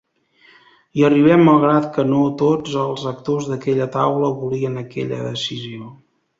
Hi 0.99 1.03
arribem 1.09 1.43
malgrat 1.49 1.85
que 1.99 2.05
no 2.13 2.23
tots 2.43 2.79
els 2.87 3.05
actors 3.13 3.53
d’aquella 3.53 3.91
taula 3.99 4.35
volien 4.43 4.85
aquella 4.87 5.25
decisió. 5.31 5.97